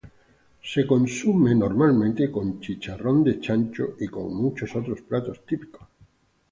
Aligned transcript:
Es 0.63 0.83
consumido 0.87 1.69
con 2.31 2.59
chicharrón 2.59 3.23
de 3.23 3.39
chancho 3.39 3.83
normalmente 3.83 4.03
y 4.03 4.07
con 4.07 4.33
muchos 4.35 4.75
otros 4.75 4.99
platos 5.03 5.45
típicos. 5.45 5.87